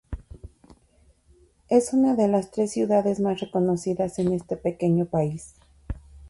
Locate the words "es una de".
1.69-2.27